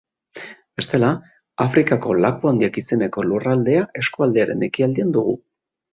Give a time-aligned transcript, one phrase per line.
[0.79, 1.09] Bestela,
[1.65, 5.37] Afrikako Laku Handiak izeneko lurraldea eskualdearen ekialdean dugu.